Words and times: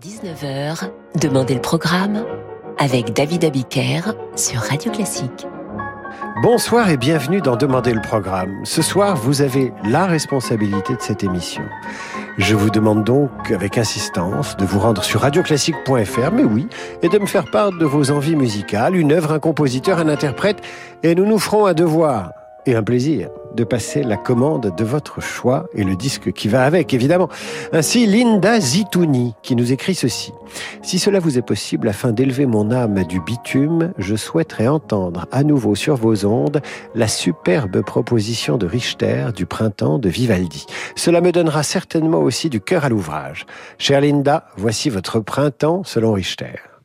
19h, 0.00 0.90
Demandez 1.20 1.54
le 1.54 1.60
programme 1.60 2.24
avec 2.78 3.12
David 3.12 3.44
Abiker 3.44 4.14
sur 4.36 4.60
Radio 4.60 4.92
Classique. 4.92 5.44
Bonsoir 6.40 6.88
et 6.88 6.96
bienvenue 6.96 7.40
dans 7.40 7.56
Demandez 7.56 7.92
le 7.92 8.00
programme. 8.00 8.60
Ce 8.62 8.80
soir, 8.80 9.16
vous 9.16 9.42
avez 9.42 9.72
la 9.82 10.06
responsabilité 10.06 10.94
de 10.94 11.00
cette 11.00 11.24
émission. 11.24 11.64
Je 12.38 12.54
vous 12.54 12.70
demande 12.70 13.02
donc 13.02 13.50
avec 13.50 13.76
insistance 13.76 14.56
de 14.56 14.64
vous 14.64 14.78
rendre 14.78 15.02
sur 15.02 15.22
radioclassique.fr, 15.22 16.30
mais 16.32 16.44
oui, 16.44 16.68
et 17.02 17.08
de 17.08 17.18
me 17.18 17.26
faire 17.26 17.50
part 17.50 17.72
de 17.72 17.84
vos 17.84 18.12
envies 18.12 18.36
musicales, 18.36 18.94
une 18.94 19.10
œuvre, 19.10 19.32
un 19.32 19.40
compositeur, 19.40 19.98
un 19.98 20.08
interprète, 20.08 20.58
et 21.02 21.16
nous 21.16 21.26
nous 21.26 21.40
ferons 21.40 21.66
un 21.66 21.74
devoir 21.74 22.30
et 22.66 22.76
un 22.76 22.84
plaisir 22.84 23.30
de 23.56 23.64
passer 23.64 24.02
la 24.02 24.16
commande 24.16 24.74
de 24.76 24.84
votre 24.84 25.20
choix 25.20 25.68
et 25.74 25.82
le 25.82 25.96
disque 25.96 26.32
qui 26.32 26.48
va 26.48 26.64
avec, 26.64 26.94
évidemment. 26.94 27.28
Ainsi, 27.72 28.06
Linda 28.06 28.60
Zitouni, 28.60 29.34
qui 29.42 29.56
nous 29.56 29.72
écrit 29.72 29.94
ceci. 29.94 30.32
Si 30.82 30.98
cela 30.98 31.18
vous 31.18 31.38
est 31.38 31.42
possible, 31.42 31.88
afin 31.88 32.12
d'élever 32.12 32.46
mon 32.46 32.70
âme 32.70 33.02
du 33.04 33.20
bitume, 33.20 33.92
je 33.98 34.14
souhaiterais 34.14 34.68
entendre 34.68 35.26
à 35.32 35.42
nouveau 35.42 35.74
sur 35.74 35.96
vos 35.96 36.26
ondes 36.26 36.60
la 36.94 37.08
superbe 37.08 37.80
proposition 37.82 38.58
de 38.58 38.66
Richter 38.66 39.28
du 39.34 39.46
printemps 39.46 39.98
de 39.98 40.08
Vivaldi. 40.08 40.66
Cela 40.94 41.20
me 41.20 41.32
donnera 41.32 41.62
certainement 41.62 42.18
aussi 42.18 42.50
du 42.50 42.60
cœur 42.60 42.84
à 42.84 42.88
l'ouvrage. 42.90 43.46
Chère 43.78 44.02
Linda, 44.02 44.46
voici 44.56 44.90
votre 44.90 45.20
printemps 45.20 45.82
selon 45.82 46.12
Richter. 46.12 46.75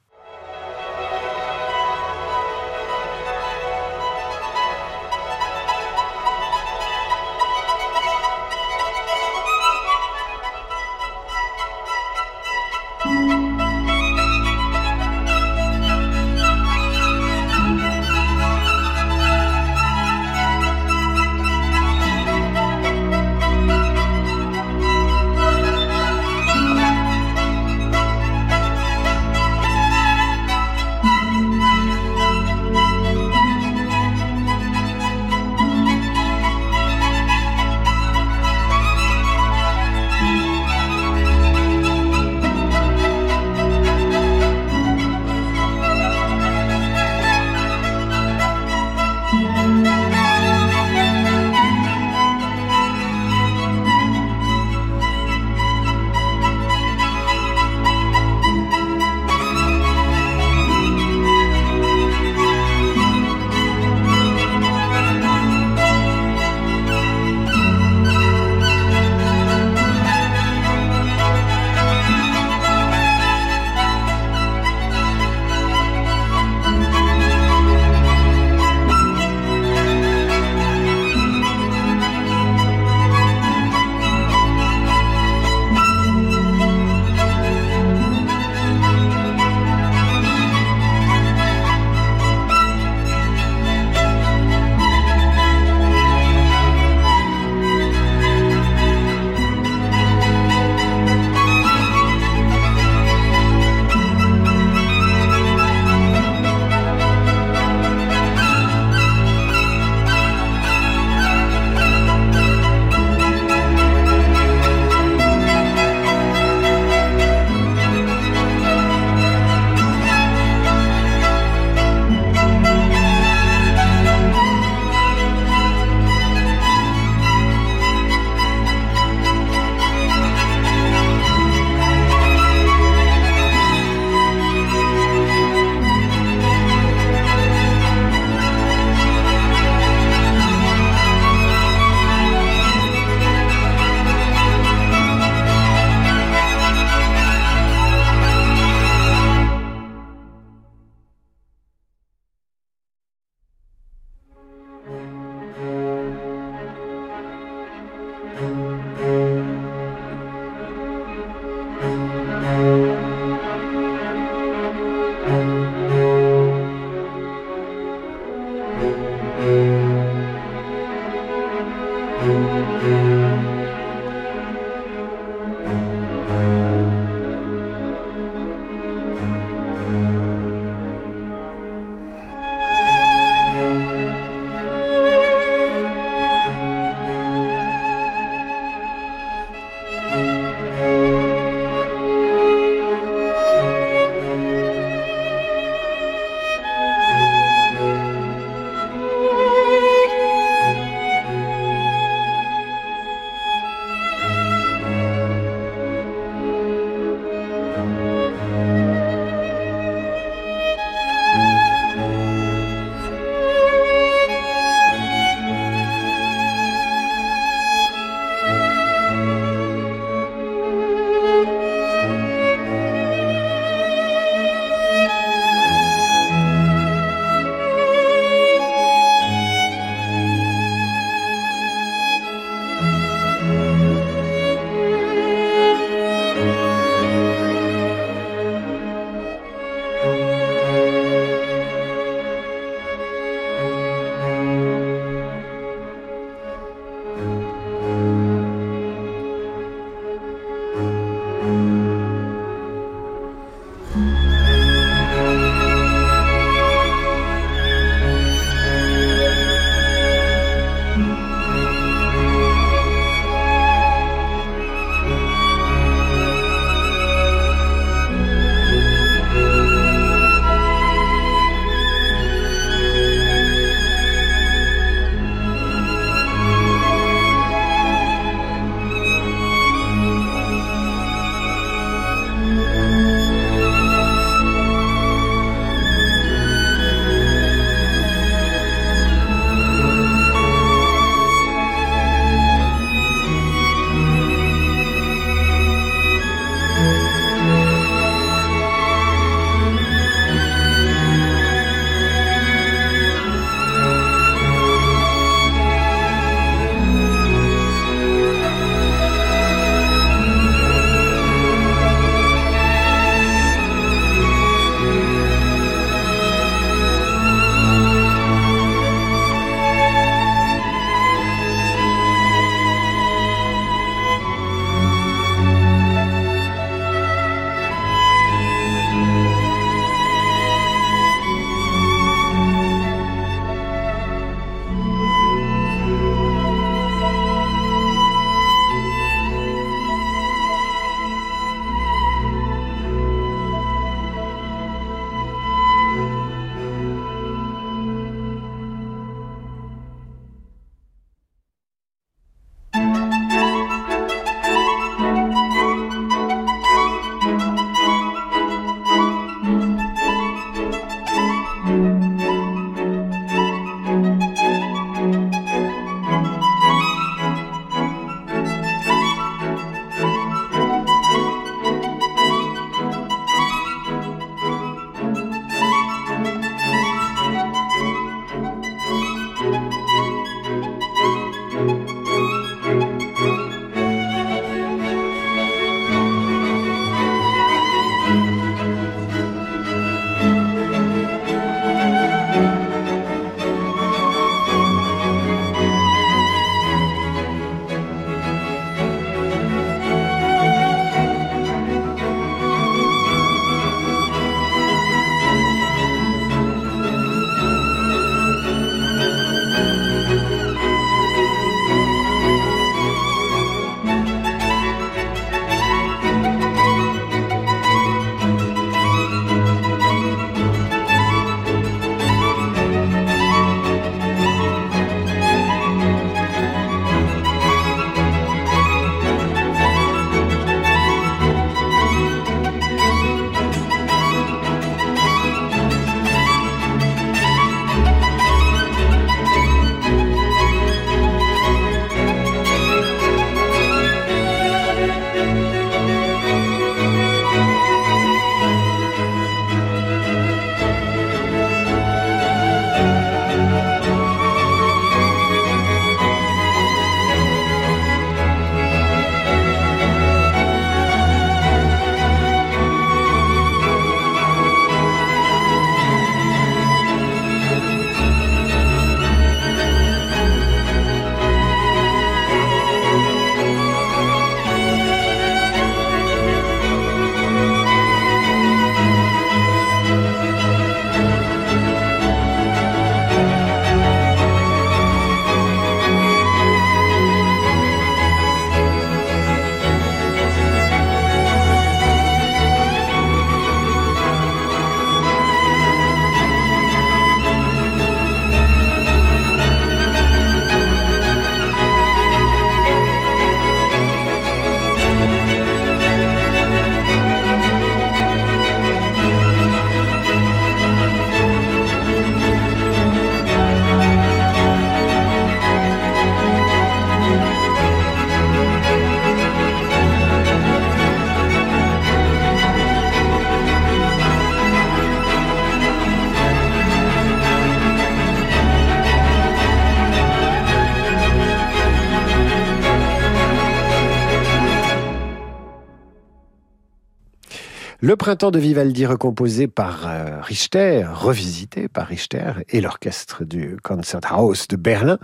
Le 537.92 537.98
printemps 537.98 538.32
de 538.32 538.40
Vivaldi 538.40 538.86
recomposé 538.86 539.50
par 539.50 539.86
euh, 539.86 540.22
Richter, 540.22 540.86
revisité 540.94 541.68
par 541.68 541.88
Richter 541.88 542.36
et 542.48 542.62
l'orchestre 542.62 543.26
du 543.26 543.58
Concerthaus 543.62 544.48
de 544.48 544.56
Berlin, 544.56 544.98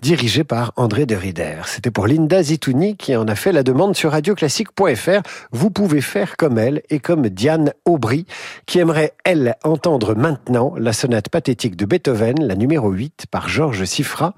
dirigé 0.00 0.42
par 0.42 0.72
André 0.74 1.06
de 1.06 1.14
Rieder. 1.14 1.60
C'était 1.66 1.92
pour 1.92 2.08
Linda 2.08 2.42
Zitouni 2.42 2.96
qui 2.96 3.14
en 3.14 3.28
a 3.28 3.36
fait 3.36 3.52
la 3.52 3.62
demande 3.62 3.94
sur 3.94 4.10
radioclassique.fr. 4.10 5.22
Vous 5.52 5.70
pouvez 5.70 6.00
faire 6.00 6.36
comme 6.36 6.58
elle 6.58 6.82
et 6.90 6.98
comme 6.98 7.28
Diane 7.28 7.74
Aubry, 7.84 8.26
qui 8.66 8.80
aimerait, 8.80 9.12
elle, 9.22 9.54
entendre 9.62 10.16
maintenant 10.16 10.74
la 10.76 10.92
sonate 10.92 11.28
pathétique 11.28 11.76
de 11.76 11.84
Beethoven, 11.84 12.44
la 12.44 12.56
numéro 12.56 12.90
8, 12.90 13.26
par 13.30 13.48
Georges 13.48 13.84
Siffra. 13.84 14.34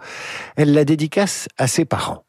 Elle 0.56 0.74
la 0.74 0.84
dédicace 0.84 1.48
à 1.56 1.66
ses 1.68 1.86
parents. 1.86 2.22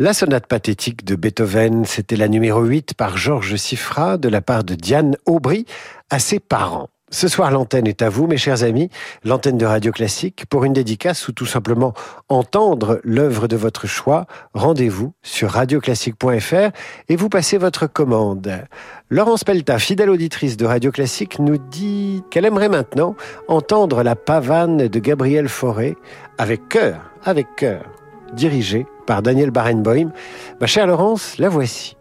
La 0.00 0.14
sonate 0.14 0.46
pathétique 0.46 1.04
de 1.04 1.14
Beethoven, 1.14 1.84
c'était 1.84 2.16
la 2.16 2.28
numéro 2.28 2.62
8 2.62 2.94
par 2.94 3.18
Georges 3.18 3.56
Siffra 3.56 4.16
de 4.16 4.30
la 4.30 4.40
part 4.40 4.64
de 4.64 4.74
Diane 4.74 5.14
Aubry 5.26 5.66
à 6.08 6.18
ses 6.18 6.40
parents. 6.40 6.88
Ce 7.10 7.28
soir, 7.28 7.50
l'antenne 7.50 7.86
est 7.86 8.00
à 8.00 8.08
vous, 8.08 8.26
mes 8.26 8.38
chers 8.38 8.62
amis, 8.62 8.88
l'antenne 9.24 9.58
de 9.58 9.66
Radio 9.66 9.92
Classique, 9.92 10.46
pour 10.48 10.64
une 10.64 10.72
dédicace 10.72 11.28
ou 11.28 11.32
tout 11.32 11.44
simplement 11.44 11.92
entendre 12.30 13.02
l'œuvre 13.04 13.46
de 13.46 13.56
votre 13.56 13.86
choix. 13.86 14.24
Rendez-vous 14.54 15.12
sur 15.20 15.50
radioclassique.fr 15.50 16.70
et 17.10 17.16
vous 17.16 17.28
passez 17.28 17.58
votre 17.58 17.86
commande. 17.86 18.50
Laurence 19.10 19.44
Pelta, 19.44 19.78
fidèle 19.78 20.08
auditrice 20.08 20.56
de 20.56 20.64
Radio 20.64 20.90
Classique, 20.92 21.38
nous 21.40 21.58
dit 21.58 22.22
qu'elle 22.30 22.46
aimerait 22.46 22.70
maintenant 22.70 23.16
entendre 23.48 24.02
la 24.02 24.16
pavane 24.16 24.88
de 24.88 24.98
Gabriel 24.98 25.50
Fauré 25.50 25.94
avec 26.38 26.70
cœur, 26.70 27.10
avec 27.22 27.54
cœur, 27.54 27.84
dirigée 28.32 28.86
par 29.10 29.22
Daniel 29.22 29.50
Barenboim. 29.50 30.12
Ma 30.60 30.68
chère 30.68 30.86
Laurence, 30.86 31.36
la 31.38 31.48
voici. 31.48 31.96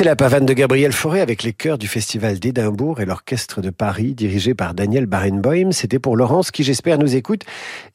C'était 0.00 0.08
la 0.08 0.16
pavane 0.16 0.46
de 0.46 0.54
Gabriel 0.54 0.92
Fauré 0.92 1.20
avec 1.20 1.42
les 1.42 1.52
chœurs 1.52 1.76
du 1.76 1.86
Festival 1.86 2.38
d'Édimbourg 2.38 3.02
et 3.02 3.04
l'orchestre 3.04 3.60
de 3.60 3.68
Paris 3.68 4.14
dirigé 4.14 4.54
par 4.54 4.72
Daniel 4.72 5.04
Barenboim. 5.04 5.72
C'était 5.72 5.98
pour 5.98 6.16
Laurence 6.16 6.50
qui 6.50 6.64
j'espère 6.64 6.96
nous 6.96 7.16
écoute 7.16 7.42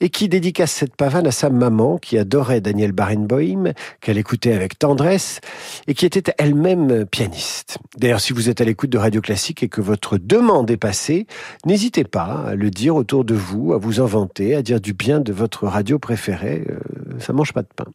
et 0.01 0.09
qui 0.09 0.29
dédicace 0.29 0.71
cette 0.71 0.95
pavane 0.95 1.25
à 1.25 1.31
sa 1.31 1.49
maman 1.49 1.97
qui 1.97 2.19
adorait 2.19 2.61
Daniel 2.61 2.91
Barenboim, 2.91 3.73
qu'elle 4.01 4.19
écoutait 4.19 4.53
avec 4.53 4.77
tendresse 4.77 5.39
et 5.87 5.95
qui 5.95 6.05
était 6.05 6.31
elle-même 6.37 7.07
pianiste. 7.07 7.79
D'ailleurs, 7.97 8.21
si 8.21 8.33
vous 8.33 8.49
êtes 8.49 8.61
à 8.61 8.65
l'écoute 8.65 8.91
de 8.91 8.99
Radio 8.99 9.19
Classique 9.19 9.63
et 9.63 9.67
que 9.67 9.81
votre 9.81 10.19
demande 10.19 10.69
est 10.69 10.77
passée, 10.77 11.25
n'hésitez 11.65 12.03
pas 12.03 12.45
à 12.49 12.53
le 12.53 12.69
dire 12.69 12.95
autour 12.95 13.25
de 13.25 13.33
vous, 13.33 13.73
à 13.73 13.79
vous 13.79 13.99
inventer, 13.99 14.53
à 14.53 14.61
dire 14.61 14.79
du 14.79 14.93
bien 14.93 15.21
de 15.21 15.33
votre 15.33 15.65
radio 15.65 15.97
préférée. 15.97 16.67
Euh, 16.69 16.77
ça 17.17 17.33
mange 17.33 17.51
pas 17.51 17.63
de 17.63 17.69
pain. 17.75 17.85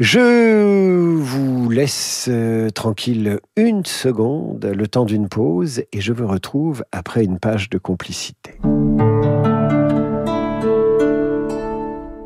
Je 0.00 1.16
vous 1.16 1.70
laisse 1.70 2.28
euh, 2.30 2.70
tranquille 2.70 3.40
une 3.56 3.84
seconde, 3.84 4.64
le 4.64 4.86
temps 4.86 5.04
d'une 5.04 5.28
pause, 5.28 5.82
et 5.92 6.00
je 6.00 6.12
vous 6.12 6.28
retrouve 6.28 6.84
après 6.92 7.24
une 7.24 7.40
page 7.40 7.68
de 7.68 7.78
complicité. 7.78 8.60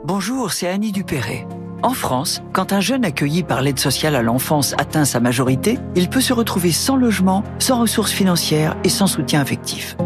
Bonjour, 0.04 0.52
c'est 0.52 0.68
Annie 0.68 0.92
Dupéré. 0.92 1.46
En 1.82 1.94
France, 1.94 2.42
quand 2.52 2.74
un 2.74 2.80
jeune 2.80 3.06
accueilli 3.06 3.42
par 3.42 3.62
l'aide 3.62 3.78
sociale 3.78 4.16
à 4.16 4.22
l'enfance 4.22 4.74
atteint 4.76 5.06
sa 5.06 5.20
majorité, 5.20 5.78
il 5.96 6.11
peut 6.11 6.20
se 6.20 6.35
retrouver 6.35 6.72
sans 6.72 6.96
logement, 6.96 7.42
sans 7.58 7.80
ressources 7.80 8.12
financières 8.12 8.76
et 8.85 8.90
sans 8.90 9.06
soutien 9.06 9.40
affectif. 9.40 9.96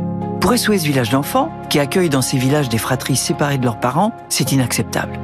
Pour 0.40 0.56
SOS 0.56 0.84
Village 0.84 1.10
d'enfants, 1.10 1.50
qui 1.68 1.80
accueille 1.80 2.10
dans 2.10 2.22
ces 2.22 2.38
villages 2.38 2.68
des 2.68 2.78
fratries 2.78 3.16
séparées 3.16 3.58
de 3.58 3.64
leurs 3.64 3.80
parents, 3.80 4.12
c'est 4.28 4.52
inacceptable. 4.52 5.18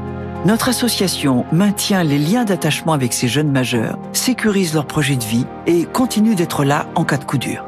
Notre 0.45 0.71
association 0.71 1.45
maintient 1.53 2.03
les 2.03 2.19
liens 2.19 2.45
d'attachement 2.45 2.95
avec 2.95 3.13
ces 3.13 3.29
jeunes 3.29 3.53
majeurs, 3.53 3.97
sécurise 4.13 4.75
leur 4.75 4.87
projet 4.87 5.15
de 5.15 5.23
vie 5.23 5.47
et 5.69 5.85
continue 5.85 6.35
d'être 6.35 6.65
là 6.65 6.89
en 6.97 7.05
cas 7.05 7.17
de 7.17 7.25
coup 7.25 7.39
dur. 7.39 7.65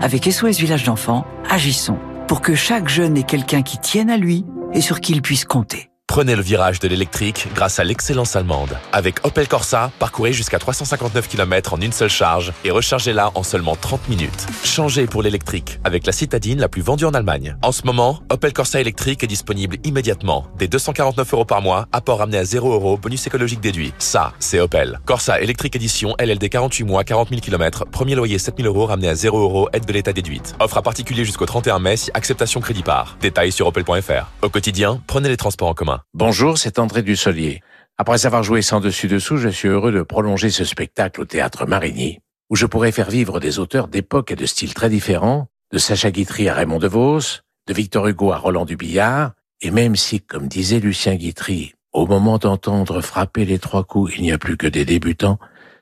Avec 0.00 0.24
SOS 0.24 0.58
Village 0.58 0.82
d'enfants, 0.82 1.24
agissons 1.48 1.98
pour 2.26 2.40
que 2.40 2.56
chaque 2.56 2.88
jeune 2.88 3.16
ait 3.16 3.22
quelqu'un 3.22 3.62
qui 3.62 3.78
tienne 3.78 4.10
à 4.10 4.16
lui 4.16 4.44
et 4.72 4.80
sur 4.80 5.00
qui 5.00 5.12
il 5.12 5.22
puisse 5.22 5.44
compter. 5.44 5.91
Prenez 6.12 6.36
le 6.36 6.42
virage 6.42 6.78
de 6.78 6.88
l'électrique 6.88 7.48
grâce 7.54 7.78
à 7.78 7.84
l'excellence 7.84 8.36
allemande. 8.36 8.76
Avec 8.92 9.24
Opel 9.24 9.48
Corsa, 9.48 9.90
parcourez 9.98 10.34
jusqu'à 10.34 10.58
359 10.58 11.26
km 11.26 11.72
en 11.72 11.80
une 11.80 11.90
seule 11.90 12.10
charge 12.10 12.52
et 12.66 12.70
rechargez-la 12.70 13.30
en 13.34 13.42
seulement 13.42 13.76
30 13.76 14.10
minutes. 14.10 14.46
Changez 14.62 15.06
pour 15.06 15.22
l'électrique 15.22 15.80
avec 15.84 16.04
la 16.04 16.12
citadine 16.12 16.60
la 16.60 16.68
plus 16.68 16.82
vendue 16.82 17.06
en 17.06 17.14
Allemagne. 17.14 17.56
En 17.62 17.72
ce 17.72 17.86
moment, 17.86 18.20
Opel 18.28 18.52
Corsa 18.52 18.78
électrique 18.78 19.24
est 19.24 19.26
disponible 19.26 19.78
immédiatement. 19.84 20.48
Dès 20.58 20.68
249 20.68 21.32
euros 21.32 21.46
par 21.46 21.62
mois, 21.62 21.88
apport 21.92 22.18
ramené 22.18 22.36
à 22.36 22.44
0 22.44 22.70
euros, 22.70 22.98
bonus 22.98 23.26
écologique 23.26 23.62
déduit. 23.62 23.94
Ça, 23.96 24.34
c'est 24.38 24.60
Opel. 24.60 25.00
Corsa 25.06 25.40
électrique 25.40 25.76
édition 25.76 26.14
LLD 26.18 26.50
48 26.50 26.84
mois, 26.84 27.04
40 27.04 27.30
000 27.30 27.40
km. 27.40 27.86
Premier 27.90 28.16
loyer 28.16 28.38
7 28.38 28.58
000 28.58 28.68
euros 28.68 28.84
ramené 28.84 29.08
à 29.08 29.14
0 29.14 29.40
euros, 29.40 29.70
aide 29.72 29.86
de 29.86 29.92
l'État 29.94 30.12
déduite. 30.12 30.56
Offre 30.60 30.76
à 30.76 30.82
particulier 30.82 31.24
jusqu'au 31.24 31.46
31 31.46 31.78
mai 31.78 31.96
si 31.96 32.10
acceptation 32.12 32.60
crédit 32.60 32.82
par. 32.82 33.16
Détails 33.22 33.50
sur 33.50 33.66
opel.fr. 33.66 34.26
Au 34.42 34.50
quotidien, 34.50 35.00
prenez 35.06 35.30
les 35.30 35.38
transports 35.38 35.68
en 35.68 35.74
commun. 35.74 36.01
Bonjour, 36.14 36.58
c'est 36.58 36.78
André 36.78 37.02
Dussolier. 37.02 37.62
Après 37.98 38.26
avoir 38.26 38.42
joué 38.42 38.62
sans 38.62 38.80
dessus-dessous, 38.80 39.36
je 39.36 39.48
suis 39.48 39.68
heureux 39.68 39.92
de 39.92 40.02
prolonger 40.02 40.50
ce 40.50 40.64
spectacle 40.64 41.20
au 41.20 41.24
théâtre 41.24 41.66
Marigny, 41.66 42.18
où 42.50 42.56
je 42.56 42.66
pourrais 42.66 42.92
faire 42.92 43.10
vivre 43.10 43.40
des 43.40 43.58
auteurs 43.58 43.88
d'époques 43.88 44.30
et 44.30 44.36
de 44.36 44.46
styles 44.46 44.74
très 44.74 44.90
différents, 44.90 45.48
de 45.72 45.78
Sacha 45.78 46.10
Guitry 46.10 46.48
à 46.48 46.54
Raymond 46.54 46.78
DeVos, 46.78 47.40
de 47.66 47.72
Victor 47.74 48.08
Hugo 48.08 48.32
à 48.32 48.38
Roland 48.38 48.64
Dubillard, 48.64 49.32
et 49.60 49.70
même 49.70 49.96
si, 49.96 50.20
comme 50.20 50.48
disait 50.48 50.80
Lucien 50.80 51.14
Guitry, 51.14 51.74
au 51.92 52.06
moment 52.06 52.38
d'entendre 52.38 53.00
frapper 53.00 53.44
les 53.44 53.58
trois 53.58 53.84
coups, 53.84 54.14
il 54.16 54.22
n'y 54.22 54.32
a 54.32 54.38
plus 54.38 54.56
que 54.56 54.66
des 54.66 54.84
débutants, 54.84 55.38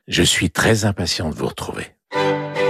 je 0.07 0.23
suis 0.23 0.51
très 0.51 0.85
impatient 0.85 1.31
de 1.31 1.35
vous 1.35 1.47
retrouver. 1.47 1.95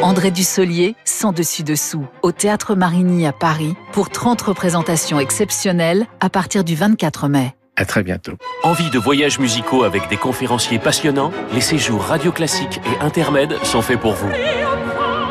André 0.02 0.30
Dussolier, 0.30 0.96
sans 1.04 1.32
dessus-dessous, 1.32 2.06
au 2.22 2.32
Théâtre 2.32 2.74
Marigny 2.74 3.26
à 3.26 3.32
Paris, 3.32 3.74
pour 3.92 4.08
30 4.08 4.40
représentations 4.40 5.20
exceptionnelles 5.20 6.06
à 6.20 6.30
partir 6.30 6.64
du 6.64 6.74
24 6.74 7.28
mai. 7.28 7.54
À 7.76 7.84
très 7.84 8.02
bientôt. 8.02 8.32
Envie 8.62 8.88
de 8.90 8.98
voyages 8.98 9.38
musicaux 9.38 9.84
avec 9.84 10.08
des 10.08 10.16
conférenciers 10.16 10.78
passionnants? 10.78 11.32
Les 11.52 11.60
séjours 11.60 12.02
radio 12.02 12.32
classiques 12.32 12.80
et 12.86 13.04
intermèdes 13.04 13.54
sont 13.62 13.82
faits 13.82 14.00
pour 14.00 14.14
vous. 14.14 14.30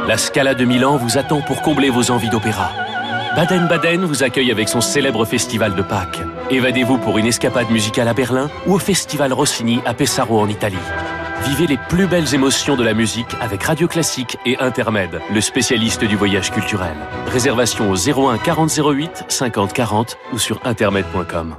La 0.07 0.17
Scala 0.17 0.53
de 0.53 0.65
Milan 0.65 0.97
vous 0.97 1.17
attend 1.17 1.41
pour 1.41 1.61
combler 1.61 1.89
vos 1.89 2.11
envies 2.11 2.29
d'opéra. 2.29 2.71
Baden-Baden 3.35 4.05
vous 4.05 4.23
accueille 4.23 4.51
avec 4.51 4.69
son 4.69 4.81
célèbre 4.81 5.25
festival 5.25 5.75
de 5.75 5.81
Pâques. 5.81 6.19
Évadez-vous 6.51 6.97
pour 6.99 7.17
une 7.17 7.27
escapade 7.27 7.69
musicale 7.71 8.07
à 8.07 8.13
Berlin 8.13 8.49
ou 8.67 8.75
au 8.75 8.79
festival 8.79 9.33
Rossini 9.33 9.81
à 9.85 9.93
Pesaro 9.95 10.39
en 10.39 10.47
Italie. 10.47 10.77
Vivez 11.45 11.67
les 11.67 11.77
plus 11.77 12.05
belles 12.05 12.33
émotions 12.35 12.75
de 12.75 12.83
la 12.83 12.93
musique 12.93 13.35
avec 13.39 13.63
Radio 13.63 13.87
Classique 13.87 14.37
et 14.45 14.57
Intermède, 14.57 15.21
le 15.33 15.41
spécialiste 15.41 16.03
du 16.03 16.15
voyage 16.15 16.51
culturel. 16.51 16.95
Réservation 17.27 17.89
au 17.89 17.95
01 17.95 18.37
40 18.37 18.69
08 18.77 19.25
50 19.27 19.73
40 19.73 20.17
ou 20.33 20.37
sur 20.37 20.59
intermède.com. 20.65 21.55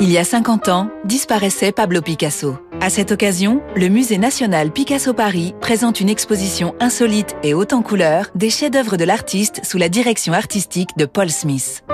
Il 0.00 0.10
y 0.10 0.18
a 0.18 0.24
50 0.24 0.68
ans, 0.68 0.90
disparaissait 1.04 1.72
Pablo 1.72 2.00
Picasso. 2.00 2.56
À 2.80 2.88
cette 2.88 3.12
occasion, 3.12 3.60
le 3.76 3.88
Musée 3.88 4.18
national 4.18 4.70
Picasso 4.70 5.12
Paris 5.12 5.54
présente 5.60 6.00
une 6.00 6.08
exposition 6.08 6.74
insolite 6.80 7.36
et 7.42 7.52
haute 7.52 7.72
en 7.72 7.82
couleurs 7.82 8.26
des 8.34 8.50
chefs-d'œuvre 8.50 8.96
de 8.96 9.04
l'artiste 9.04 9.60
sous 9.64 9.78
la 9.78 9.88
direction 9.88 10.32
artistique 10.32 10.90
de 10.96 11.04
Paul 11.04 11.30
Smith. 11.30 11.84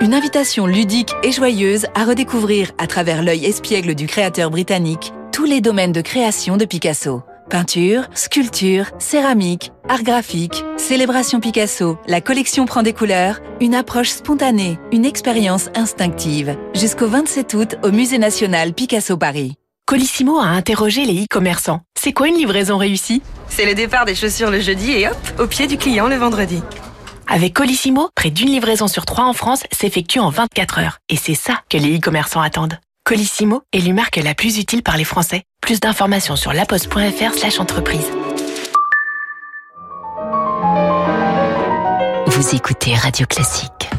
Une 0.00 0.14
invitation 0.14 0.66
ludique 0.66 1.12
et 1.22 1.32
joyeuse 1.32 1.86
à 1.94 2.04
redécouvrir 2.04 2.72
à 2.78 2.86
travers 2.86 3.22
l'œil 3.22 3.44
espiègle 3.44 3.94
du 3.94 4.06
créateur 4.06 4.50
britannique 4.50 5.12
tous 5.32 5.44
les 5.44 5.62
domaines 5.62 5.92
de 5.92 6.02
création 6.02 6.58
de 6.58 6.66
Picasso. 6.66 7.22
Peinture, 7.48 8.04
sculpture, 8.14 8.90
céramique, 8.98 9.72
art 9.88 10.02
graphique, 10.02 10.62
célébration 10.76 11.40
Picasso, 11.40 11.98
la 12.06 12.20
collection 12.20 12.66
prend 12.66 12.82
des 12.82 12.92
couleurs, 12.92 13.40
une 13.60 13.74
approche 13.74 14.10
spontanée, 14.10 14.78
une 14.92 15.06
expérience 15.06 15.70
instinctive. 15.74 16.56
Jusqu'au 16.74 17.08
27 17.08 17.54
août 17.54 17.76
au 17.82 17.90
Musée 17.90 18.18
national 18.18 18.74
Picasso 18.74 19.16
Paris. 19.16 19.54
Colissimo 19.86 20.38
a 20.38 20.44
interrogé 20.44 21.04
les 21.06 21.24
e-commerçants. 21.24 21.80
C'est 21.98 22.12
quoi 22.12 22.28
une 22.28 22.36
livraison 22.36 22.76
réussie? 22.76 23.22
C'est 23.48 23.66
le 23.66 23.74
départ 23.74 24.04
des 24.04 24.14
chaussures 24.14 24.50
le 24.50 24.60
jeudi 24.60 24.92
et 24.92 25.08
hop, 25.08 25.16
au 25.38 25.46
pied 25.46 25.66
du 25.66 25.78
client 25.78 26.08
le 26.08 26.16
vendredi. 26.16 26.62
Avec 27.26 27.54
Colissimo, 27.54 28.10
près 28.14 28.30
d'une 28.30 28.50
livraison 28.50 28.86
sur 28.86 29.06
trois 29.06 29.24
en 29.24 29.32
France 29.32 29.62
s'effectue 29.72 30.20
en 30.20 30.28
24 30.28 30.78
heures. 30.78 30.98
Et 31.08 31.16
c'est 31.16 31.34
ça 31.34 31.62
que 31.70 31.78
les 31.78 31.96
e-commerçants 31.96 32.42
attendent. 32.42 32.78
Colissimo 33.04 33.62
est 33.72 33.80
l'marque 33.80 34.16
la 34.16 34.34
plus 34.34 34.58
utile 34.58 34.84
par 34.84 34.96
les 34.96 35.04
Français. 35.04 35.42
Plus 35.60 35.80
d'informations 35.80 36.36
sur 36.36 36.52
laposte.fr 36.52 37.34
slash 37.34 37.58
entreprise. 37.58 38.06
Vous 42.26 42.54
écoutez 42.54 42.94
Radio 42.94 43.26
Classique. 43.26 43.90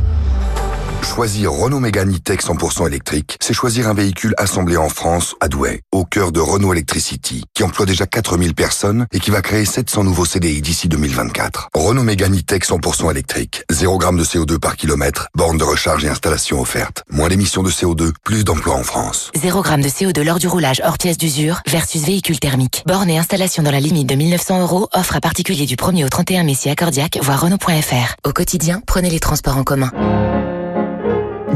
Choisir 1.03 1.51
Renault 1.51 1.79
Mégane 1.79 2.15
E-Tech 2.15 2.39
100% 2.39 2.87
électrique, 2.87 3.37
c'est 3.39 3.53
choisir 3.53 3.87
un 3.87 3.93
véhicule 3.93 4.33
assemblé 4.37 4.77
en 4.77 4.89
France, 4.89 5.35
à 5.41 5.47
Douai, 5.47 5.81
au 5.91 6.05
cœur 6.05 6.31
de 6.31 6.39
Renault 6.39 6.73
Electricity, 6.73 7.43
qui 7.53 7.63
emploie 7.63 7.85
déjà 7.85 8.07
4000 8.07 8.55
personnes 8.55 9.05
et 9.11 9.19
qui 9.19 9.29
va 9.29 9.41
créer 9.41 9.65
700 9.65 10.05
nouveaux 10.05 10.25
CDI 10.25 10.61
d'ici 10.61 10.87
2024. 10.87 11.69
Renault 11.75 12.03
Mégane 12.03 12.35
E-Tech 12.35 12.63
100% 12.63 13.11
électrique, 13.11 13.63
0 13.69 13.99
g 13.99 14.07
de 14.17 14.23
CO2 14.23 14.57
par 14.57 14.75
kilomètre, 14.75 15.27
borne 15.35 15.57
de 15.57 15.63
recharge 15.63 16.03
et 16.05 16.09
installation 16.09 16.59
offerte. 16.59 17.03
Moins 17.11 17.27
d'émissions 17.27 17.63
de 17.63 17.69
CO2, 17.69 18.11
plus 18.23 18.43
d'emplois 18.43 18.75
en 18.75 18.83
France. 18.83 19.29
0 19.35 19.63
g 19.63 19.77
de 19.77 19.89
CO2 19.89 20.23
lors 20.23 20.39
du 20.39 20.47
roulage 20.47 20.81
hors 20.83 20.97
pièce 20.97 21.17
d'usure 21.17 21.61
versus 21.67 22.01
véhicule 22.01 22.39
thermique. 22.39 22.83
Borne 22.87 23.09
et 23.09 23.19
installation 23.19 23.61
dans 23.61 23.71
la 23.71 23.81
limite 23.81 24.07
de 24.07 24.15
1900 24.15 24.61
euros, 24.61 24.87
offre 24.93 25.17
à 25.17 25.21
particulier 25.21 25.65
du 25.65 25.75
1er 25.75 26.05
au 26.05 26.09
31 26.09 26.43
mai 26.43 26.55
si 26.55 26.69
accordiaque, 26.69 27.19
voire 27.21 27.41
Renault.fr. 27.41 28.15
Au 28.27 28.31
quotidien, 28.31 28.81
prenez 28.87 29.09
les 29.09 29.19
transports 29.19 29.57
en 29.57 29.63
commun. 29.63 29.91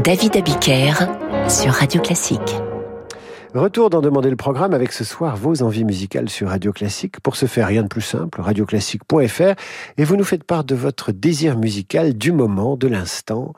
David 0.08 0.38
Abiker 0.38 0.94
sur 1.50 1.70
Radio 1.70 2.00
Classique. 2.00 2.56
Retour 3.52 3.90
d'en 3.90 4.00
demander 4.00 4.30
le 4.30 4.36
programme 4.36 4.72
avec 4.72 4.90
ce 4.92 5.04
soir 5.04 5.36
vos 5.36 5.62
envies 5.62 5.84
musicales 5.84 6.30
sur 6.30 6.48
Radio 6.48 6.72
Classique. 6.72 7.20
Pour 7.20 7.36
ce 7.36 7.44
faire, 7.44 7.66
rien 7.66 7.82
de 7.82 7.88
plus 7.88 8.00
simple, 8.00 8.40
radioclassique.fr 8.40 9.54
et 9.98 10.04
vous 10.04 10.16
nous 10.16 10.24
faites 10.24 10.44
part 10.44 10.64
de 10.64 10.74
votre 10.74 11.12
désir 11.12 11.58
musical 11.58 12.16
du 12.16 12.32
moment, 12.32 12.78
de 12.78 12.88
l'instant. 12.88 13.52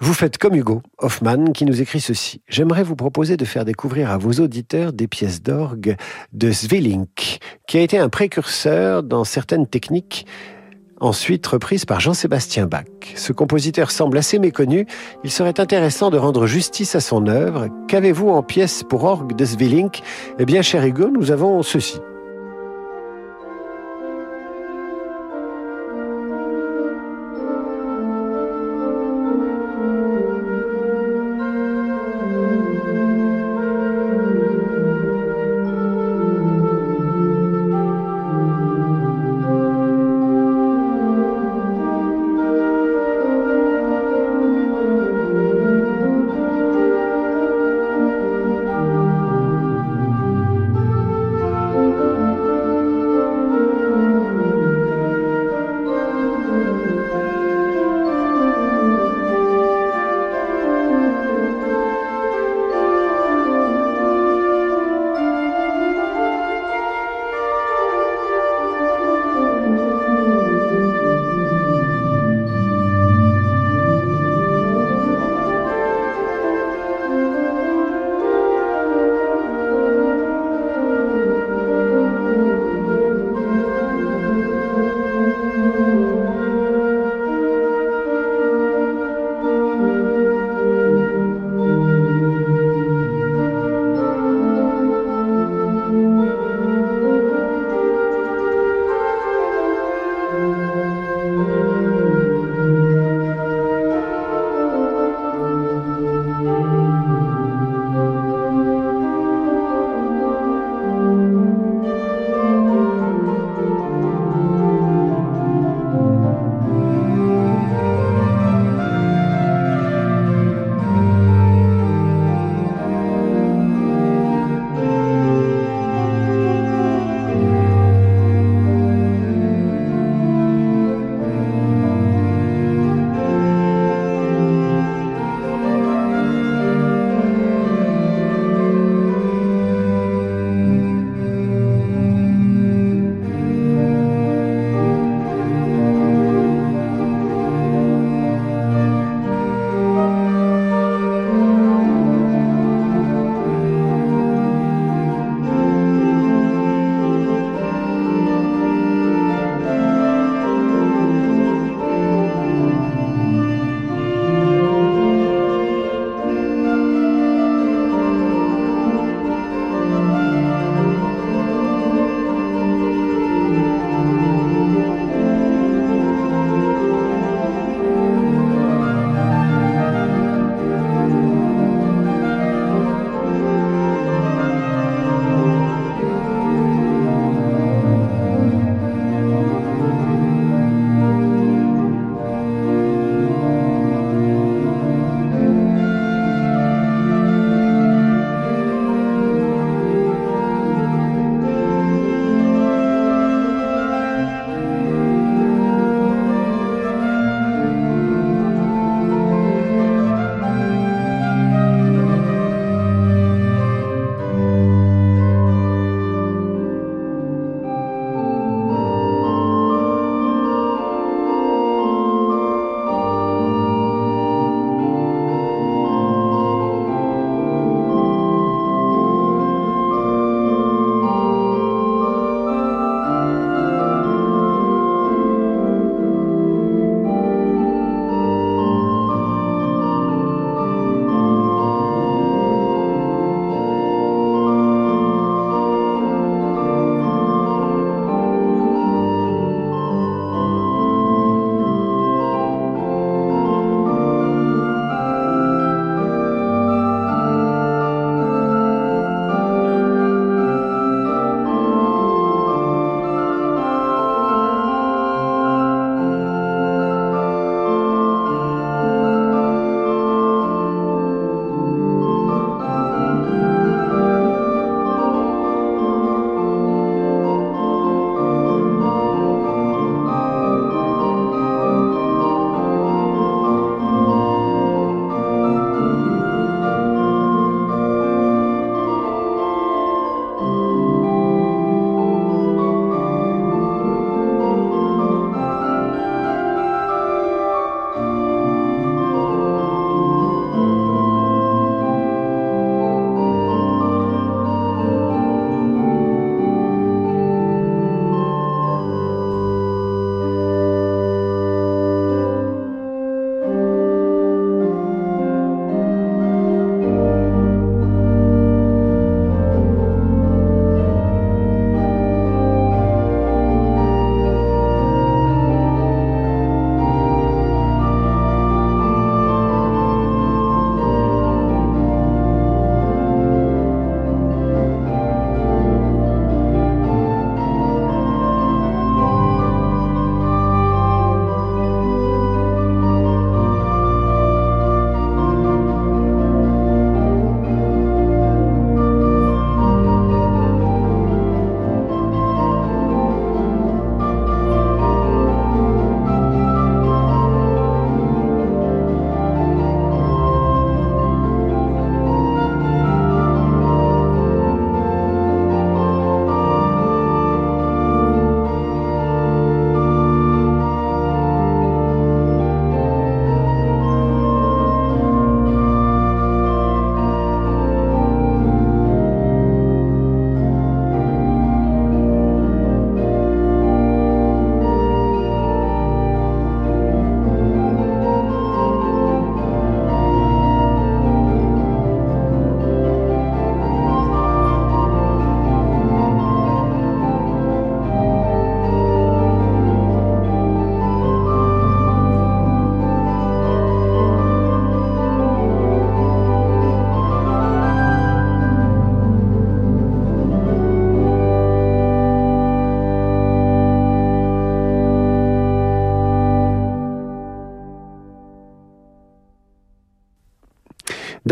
Vous 0.00 0.12
faites 0.12 0.38
comme 0.38 0.56
Hugo 0.56 0.82
Hoffman 0.98 1.52
qui 1.52 1.64
nous 1.64 1.80
écrit 1.80 2.00
ceci. 2.00 2.40
J'aimerais 2.48 2.82
vous 2.82 2.96
proposer 2.96 3.36
de 3.36 3.44
faire 3.44 3.64
découvrir 3.64 4.10
à 4.10 4.18
vos 4.18 4.32
auditeurs 4.32 4.92
des 4.92 5.06
pièces 5.06 5.40
d'orgue 5.40 5.94
de 6.32 6.50
Svelink, 6.50 7.38
qui 7.68 7.78
a 7.78 7.82
été 7.82 7.96
un 7.96 8.08
précurseur 8.08 9.04
dans 9.04 9.22
certaines 9.22 9.68
techniques 9.68 10.26
ensuite 11.00 11.46
reprise 11.46 11.84
par 11.84 12.00
Jean-Sébastien 12.00 12.66
Bach. 12.66 12.84
Ce 13.14 13.32
compositeur 13.32 13.90
semble 13.90 14.18
assez 14.18 14.38
méconnu, 14.38 14.86
il 15.24 15.30
serait 15.30 15.60
intéressant 15.60 16.10
de 16.10 16.18
rendre 16.18 16.46
justice 16.46 16.94
à 16.94 17.00
son 17.00 17.26
œuvre. 17.26 17.68
Qu'avez-vous 17.88 18.28
en 18.28 18.42
pièces 18.42 18.82
pour 18.82 19.04
orgue 19.04 19.36
de 19.36 19.44
Svelink 19.44 20.02
Eh 20.38 20.44
bien, 20.44 20.62
cher 20.62 20.84
Hugo, 20.84 21.08
nous 21.10 21.30
avons 21.30 21.62
ceci. 21.62 21.98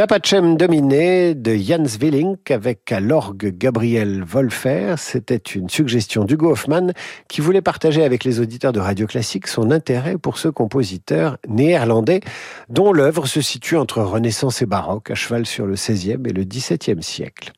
D'Apachem 0.04 0.58
dominé 0.58 1.34
de 1.34 1.54
Jans 1.54 1.96
Willink 1.98 2.50
avec 2.50 2.92
à 2.92 3.00
l'orgue 3.00 3.56
Gabriel 3.56 4.22
Wolfer. 4.22 4.96
C'était 4.98 5.38
une 5.38 5.70
suggestion 5.70 6.26
d'Hugo 6.26 6.50
Hoffmann 6.50 6.92
qui 7.26 7.40
voulait 7.40 7.62
partager 7.62 8.04
avec 8.04 8.22
les 8.22 8.38
auditeurs 8.38 8.74
de 8.74 8.80
Radio 8.80 9.06
Classique 9.06 9.46
son 9.46 9.70
intérêt 9.70 10.18
pour 10.18 10.36
ce 10.36 10.48
compositeur 10.48 11.38
néerlandais 11.48 12.20
dont 12.68 12.92
l'œuvre 12.92 13.26
se 13.26 13.40
situe 13.40 13.78
entre 13.78 14.02
Renaissance 14.02 14.60
et 14.60 14.66
baroque, 14.66 15.10
à 15.10 15.14
cheval 15.14 15.46
sur 15.46 15.64
le 15.64 15.72
XVIe 15.72 16.18
et 16.26 16.32
le 16.34 16.44
XVIIe 16.44 17.02
siècle. 17.02 17.52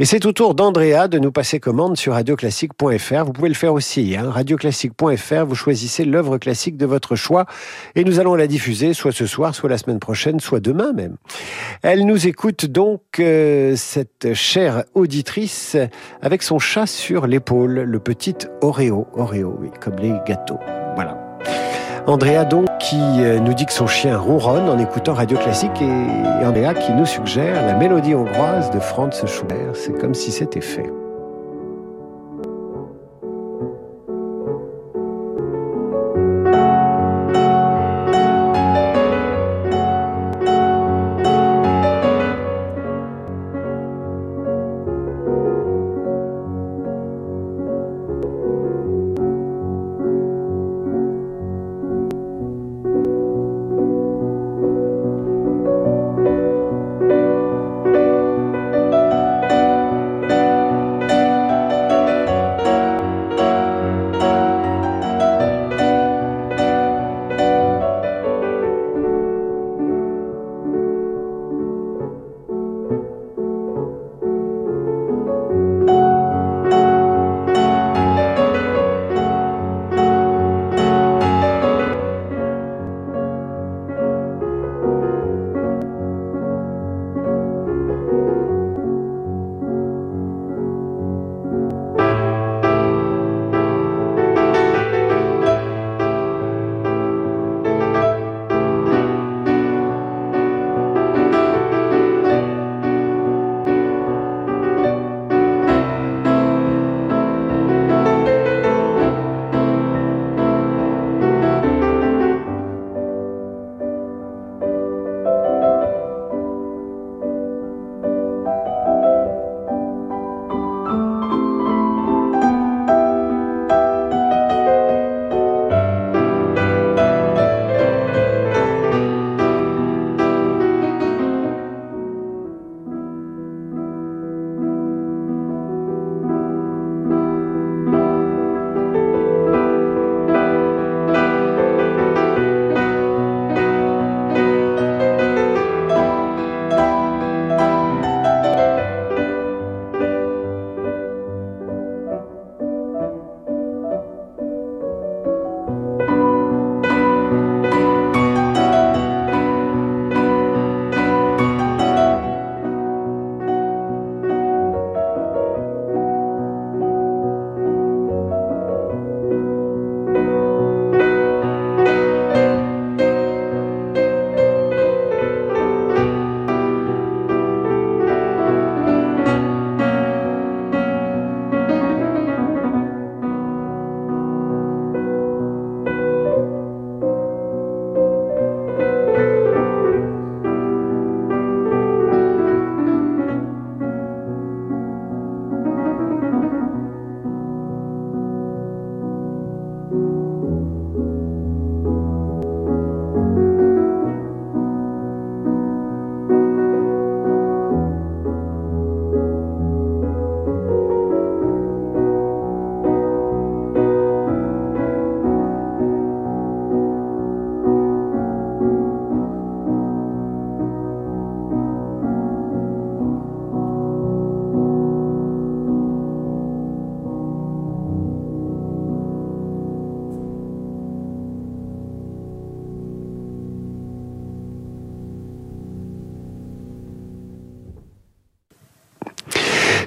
Et 0.00 0.04
c'est 0.04 0.26
au 0.26 0.32
tour 0.32 0.56
d'Andrea 0.56 1.06
de 1.06 1.18
nous 1.20 1.30
passer 1.30 1.60
commande 1.60 1.96
sur 1.96 2.14
radioclassique.fr. 2.14 3.24
Vous 3.24 3.32
pouvez 3.32 3.48
le 3.48 3.54
faire 3.54 3.72
aussi, 3.72 4.16
hein, 4.16 4.28
radioclassique.fr. 4.28 5.44
Vous 5.46 5.54
choisissez 5.54 6.04
l'œuvre 6.04 6.38
classique 6.38 6.76
de 6.76 6.84
votre 6.84 7.14
choix 7.14 7.46
et 7.94 8.02
nous 8.02 8.18
allons 8.18 8.34
la 8.34 8.48
diffuser 8.48 8.92
soit 8.92 9.12
ce 9.12 9.26
soir, 9.26 9.54
soit 9.54 9.70
la 9.70 9.78
semaine 9.78 10.00
prochaine, 10.00 10.40
soit 10.40 10.58
demain 10.58 10.92
même. 10.92 11.16
Elle 11.82 12.06
nous 12.06 12.26
écoute 12.26 12.66
donc, 12.66 13.02
euh, 13.20 13.76
cette 13.76 14.34
chère 14.34 14.82
auditrice, 14.94 15.76
avec 16.22 16.42
son 16.42 16.58
chat 16.58 16.86
sur 16.86 17.28
l'épaule, 17.28 17.82
le 17.82 18.00
petit 18.00 18.34
Oreo. 18.62 19.06
Oreo, 19.14 19.56
oui, 19.60 19.70
comme 19.80 19.96
les 19.96 20.14
gâteaux. 20.26 20.58
Voilà. 20.96 21.16
Andrea 22.06 22.44
donc 22.44 22.66
qui 22.80 23.00
euh, 23.00 23.40
nous 23.40 23.54
dit 23.54 23.64
que 23.64 23.72
son 23.72 23.86
chien 23.86 24.18
ronronne 24.18 24.68
en 24.68 24.78
écoutant 24.78 25.14
Radio 25.14 25.38
Classique 25.38 25.80
et 25.80 26.44
Andrea 26.44 26.74
qui 26.74 26.92
nous 26.92 27.06
suggère 27.06 27.66
la 27.66 27.74
mélodie 27.74 28.14
hongroise 28.14 28.70
de 28.70 28.78
Franz 28.78 29.26
Schubert. 29.26 29.74
C'est 29.74 29.98
comme 29.98 30.14
si 30.14 30.30
c'était 30.30 30.60
fait. 30.60 30.90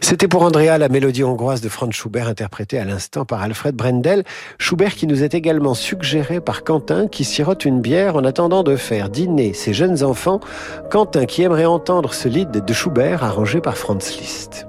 C'était 0.09 0.29
pour 0.29 0.43
Andrea 0.43 0.77
la 0.77 0.87
mélodie 0.87 1.25
hongroise 1.25 1.59
de 1.59 1.67
Franz 1.67 1.91
Schubert 1.91 2.29
interprétée 2.29 2.79
à 2.79 2.85
l'instant 2.85 3.25
par 3.25 3.41
Alfred 3.41 3.75
Brendel. 3.75 4.23
Schubert 4.57 4.95
qui 4.95 5.05
nous 5.05 5.21
est 5.21 5.33
également 5.33 5.73
suggéré 5.73 6.39
par 6.39 6.63
Quentin 6.63 7.09
qui 7.09 7.25
sirote 7.25 7.65
une 7.65 7.81
bière 7.81 8.15
en 8.15 8.23
attendant 8.23 8.63
de 8.63 8.77
faire 8.77 9.09
dîner 9.09 9.51
ses 9.51 9.73
jeunes 9.73 10.03
enfants. 10.03 10.39
Quentin 10.89 11.25
qui 11.25 11.41
aimerait 11.41 11.65
entendre 11.65 12.13
ce 12.13 12.29
lead 12.29 12.51
de 12.51 12.73
Schubert 12.73 13.21
arrangé 13.21 13.59
par 13.59 13.77
Franz 13.77 14.17
Liszt. 14.17 14.66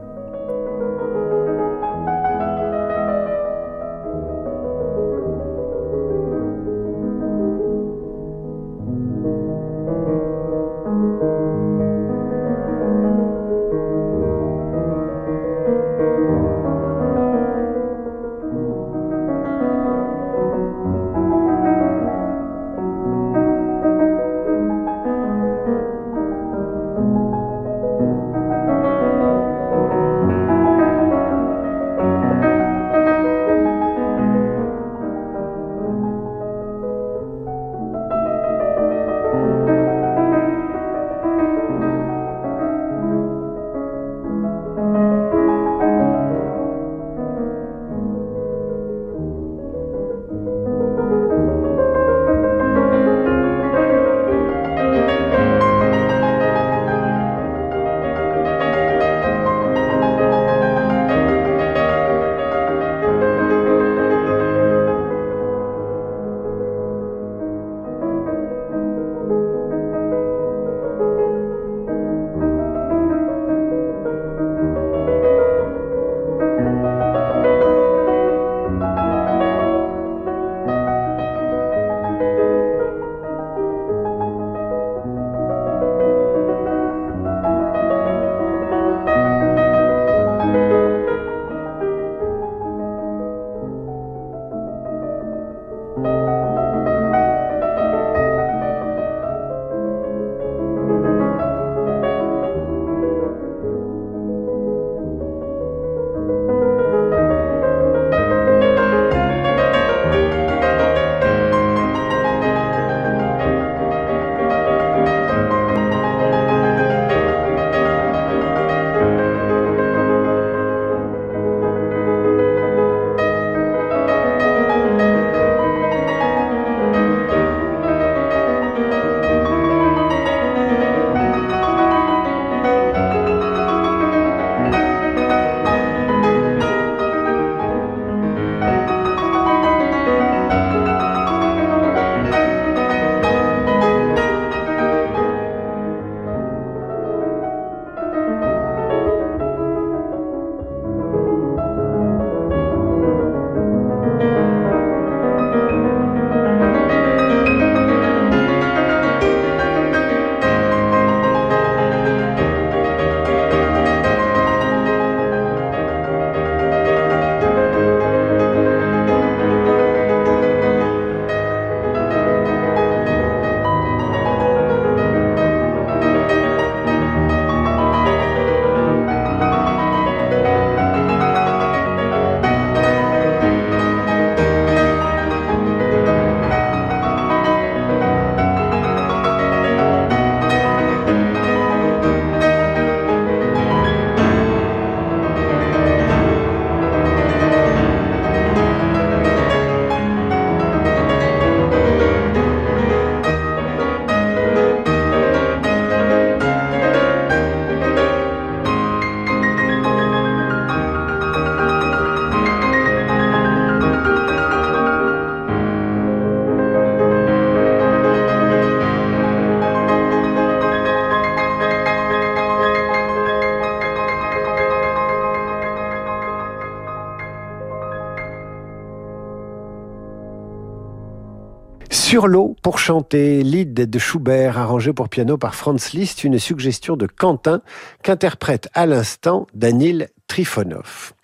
Sur 232.18 232.26
l'eau 232.26 232.56
pour 232.64 232.80
chanter, 232.80 233.44
lead 233.44 233.74
de 233.74 233.98
Schubert 234.00 234.58
arrangé 234.58 234.92
pour 234.92 235.08
piano 235.08 235.38
par 235.38 235.54
Franz 235.54 235.96
Liszt, 235.96 236.24
une 236.24 236.40
suggestion 236.40 236.96
de 236.96 237.06
Quentin 237.06 237.62
qu'interprète 238.02 238.68
à 238.74 238.86
l'instant 238.86 239.46
Danil 239.54 240.08
Trifonov. 240.28 241.14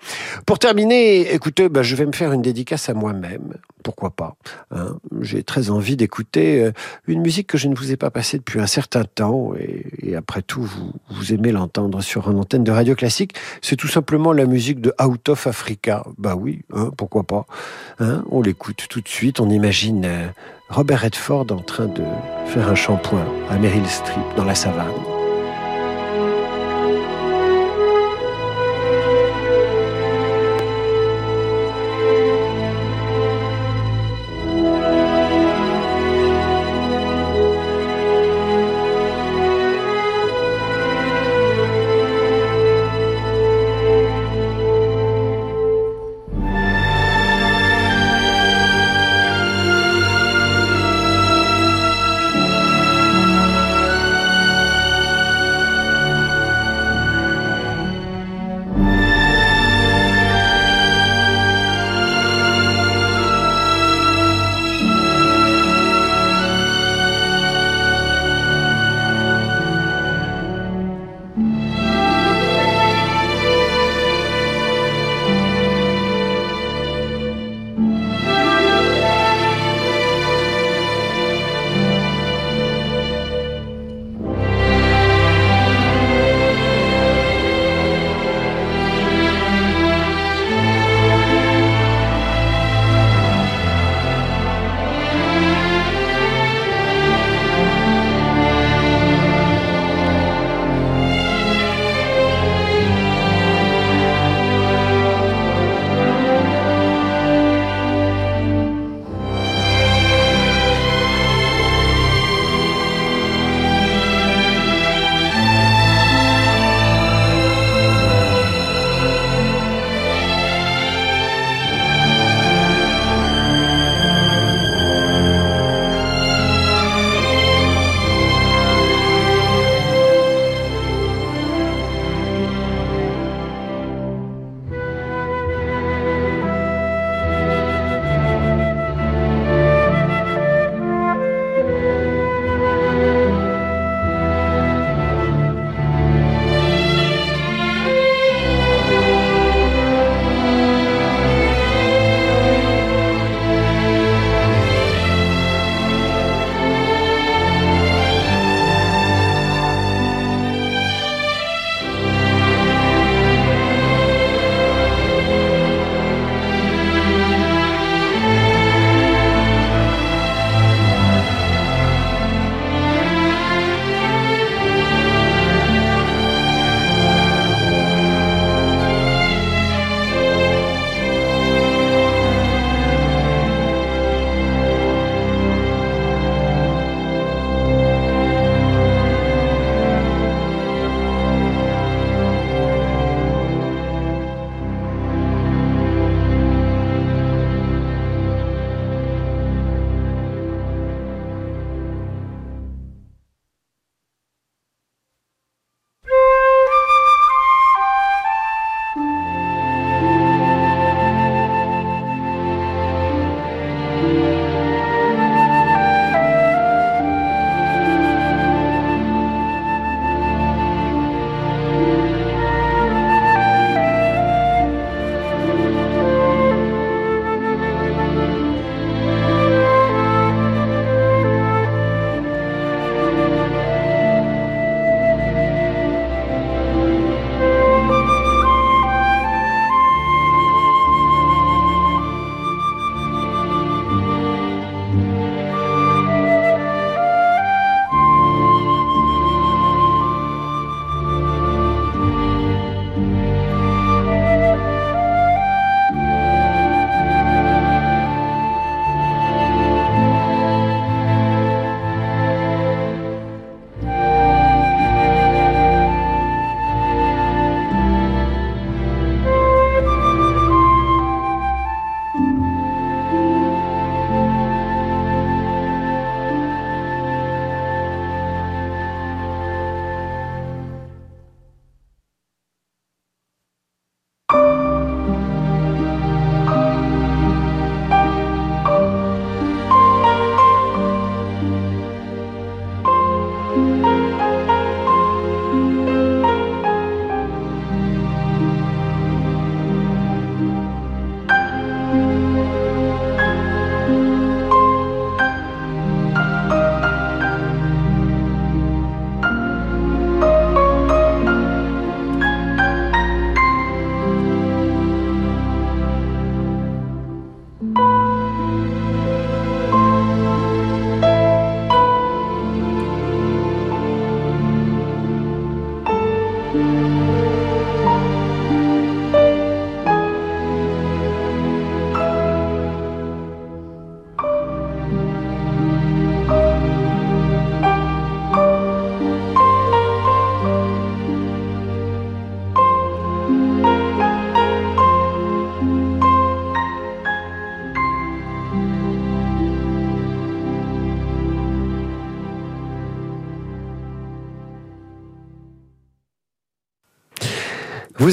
Pour 0.46 0.58
terminer, 0.58 1.32
écoutez, 1.32 1.68
bah, 1.68 1.82
je 1.82 1.94
vais 1.94 2.06
me 2.06 2.12
faire 2.12 2.32
une 2.32 2.42
dédicace 2.42 2.88
à 2.88 2.94
moi-même. 2.94 3.54
Pourquoi 3.82 4.10
pas 4.10 4.34
hein. 4.70 4.96
J'ai 5.20 5.42
très 5.42 5.68
envie 5.68 5.96
d'écouter 5.96 6.64
euh, 6.64 6.72
une 7.06 7.20
musique 7.20 7.46
que 7.46 7.58
je 7.58 7.68
ne 7.68 7.74
vous 7.74 7.92
ai 7.92 7.96
pas 7.96 8.10
passée 8.10 8.38
depuis 8.38 8.58
un 8.58 8.66
certain 8.66 9.04
temps. 9.04 9.52
Et, 9.58 10.16
après 10.16 10.40
tout, 10.40 10.68
vous, 11.10 11.34
aimez 11.34 11.52
l'entendre 11.52 12.00
sur 12.00 12.30
une 12.30 12.38
antenne 12.38 12.64
de 12.64 12.72
radio 12.72 12.94
classique. 12.94 13.34
C'est 13.60 13.76
tout 13.76 13.88
simplement 13.88 14.32
la 14.32 14.46
musique 14.46 14.80
de 14.80 14.94
Out 15.02 15.28
of 15.28 15.46
Africa. 15.46 16.04
Bah 16.16 16.34
oui, 16.34 16.62
hein, 16.72 16.90
pourquoi 16.96 17.24
pas 17.24 17.46
hein. 18.00 18.24
On 18.30 18.40
l'écoute 18.40 18.86
tout 18.88 19.02
de 19.02 19.08
suite. 19.08 19.38
On 19.38 19.50
imagine 19.50 20.04
euh, 20.06 20.28
Robert 20.70 21.02
Redford 21.02 21.46
en 21.50 21.60
train 21.60 21.86
de 21.86 22.02
faire 22.46 22.68
un 22.68 22.74
shampoing 22.74 23.26
à 23.50 23.58
Meryl 23.58 23.86
Streep 23.86 24.24
dans 24.36 24.44
la 24.44 24.54
savane. 24.54 25.23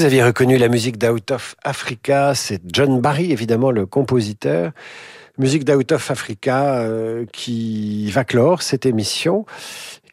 Vous 0.02 0.06
aviez 0.06 0.24
reconnu 0.24 0.58
la 0.58 0.66
musique 0.66 0.98
d'Out 0.98 1.30
of 1.30 1.54
Africa, 1.62 2.34
c'est 2.34 2.60
John 2.66 3.00
Barry, 3.00 3.30
évidemment, 3.30 3.70
le 3.70 3.86
compositeur. 3.86 4.72
Musique 5.38 5.64
d'Out 5.64 5.92
of 5.92 6.10
Africa 6.10 6.80
euh, 6.80 7.24
qui 7.32 8.10
va 8.10 8.24
clore 8.24 8.62
cette 8.62 8.84
émission 8.84 9.46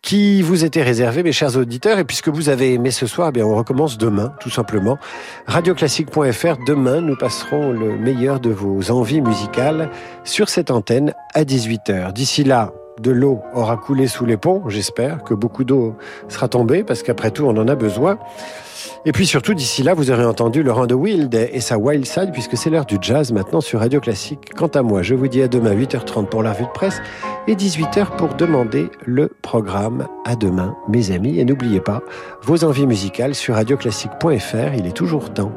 qui 0.03 0.43
vous 0.43 0.63
était 0.63 0.83
réservée, 0.83 1.23
mes 1.23 1.31
chers 1.31 1.57
auditeurs. 1.57 1.97
Et 1.97 2.03
puisque 2.03 2.27
vous 2.27 2.49
avez 2.49 2.75
aimé 2.75 2.91
ce 2.91 3.07
soir, 3.07 3.29
eh 3.29 3.31
bien 3.31 3.47
on 3.47 3.55
recommence 3.55 3.97
demain, 3.97 4.31
tout 4.39 4.51
simplement. 4.51 4.99
Radioclassique.fr, 5.47 6.63
demain, 6.67 7.01
nous 7.01 7.15
passerons 7.15 7.71
le 7.71 7.97
meilleur 7.97 8.39
de 8.39 8.51
vos 8.51 8.91
envies 8.91 9.21
musicales 9.21 9.89
sur 10.23 10.49
cette 10.49 10.69
antenne 10.69 11.15
à 11.33 11.45
18h. 11.45 12.13
D'ici 12.13 12.43
là, 12.43 12.73
de 13.01 13.09
l'eau 13.09 13.41
aura 13.55 13.77
coulé 13.77 14.07
sous 14.07 14.27
les 14.27 14.37
ponts, 14.37 14.69
j'espère 14.69 15.23
que 15.23 15.33
beaucoup 15.33 15.63
d'eau 15.63 15.95
sera 16.27 16.47
tombée, 16.47 16.83
parce 16.83 17.01
qu'après 17.01 17.31
tout, 17.31 17.45
on 17.45 17.57
en 17.57 17.67
a 17.67 17.73
besoin. 17.73 18.19
Et 19.05 19.13
puis 19.13 19.25
surtout, 19.25 19.53
d'ici 19.53 19.81
là, 19.81 19.93
vous 19.93 20.11
aurez 20.11 20.25
entendu 20.25 20.61
Laurent 20.61 20.85
de 20.85 20.93
Wild 20.93 21.33
et 21.33 21.61
sa 21.61 21.77
Wild 21.77 22.05
Side, 22.05 22.31
puisque 22.33 22.57
c'est 22.57 22.69
l'heure 22.69 22.85
du 22.85 22.97
jazz 23.01 23.31
maintenant 23.31 23.61
sur 23.61 23.79
Radio 23.79 24.01
Classique. 24.01 24.53
Quant 24.55 24.67
à 24.67 24.81
moi, 24.81 25.03
je 25.03 25.15
vous 25.15 25.29
dis 25.29 25.41
à 25.41 25.47
demain 25.47 25.73
8h30 25.73 26.25
pour 26.25 26.43
la 26.43 26.51
revue 26.51 26.65
de 26.65 26.71
presse 26.71 27.01
et 27.47 27.55
18h 27.55 28.17
pour 28.17 28.35
demander 28.35 28.89
le 29.05 29.31
programme. 29.41 30.07
À 30.25 30.35
demain, 30.35 30.75
mes 30.89 31.11
amis. 31.11 31.39
Et 31.39 31.45
n'oubliez 31.45 31.79
pas, 31.79 32.01
vos 32.43 32.65
envies 32.65 32.87
musicales 32.87 33.35
sur 33.35 33.55
radioclassique.fr, 33.55 34.73
il 34.77 34.85
est 34.85 34.95
toujours 34.95 35.33
temps. 35.33 35.51